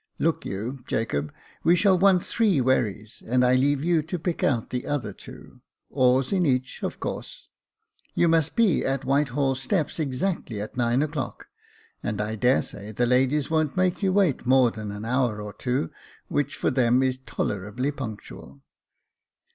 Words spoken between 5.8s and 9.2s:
oars in each, of course. You must be at